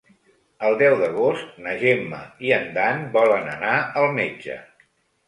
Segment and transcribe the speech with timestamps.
[0.67, 4.57] El deu d'agost na Gemma i en Dan volen anar al metge.